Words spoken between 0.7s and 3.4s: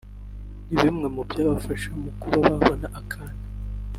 bimwe mu byabafasha mu kuba babona akana